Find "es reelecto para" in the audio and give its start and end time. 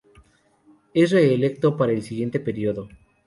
0.95-1.91